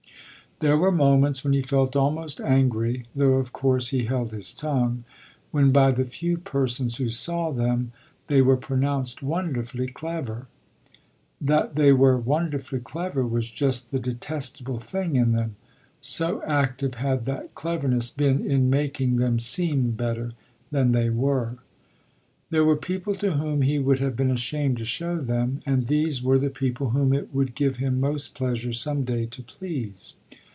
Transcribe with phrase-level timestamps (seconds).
[0.59, 5.05] There were moments when he felt almost angry, though of course he held his tongue,
[5.49, 7.91] when by the few persons who saw them
[8.27, 10.45] they were pronounced wonderfully clever.
[11.41, 15.55] That they were wonderfully clever was just the detestable thing in them,
[15.99, 20.33] so active had that cleverness been in making them seem better
[20.69, 21.57] than they were.
[22.51, 26.21] There were people to whom he would have been ashamed to show them, and these
[26.21, 30.13] were the people whom it would give him most pleasure some day to please.